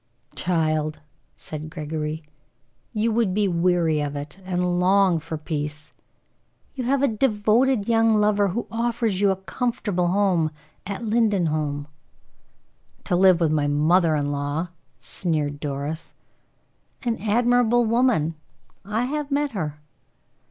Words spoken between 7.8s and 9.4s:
young lover, who offers you a